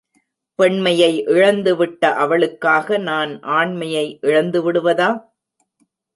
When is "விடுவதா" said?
4.63-5.09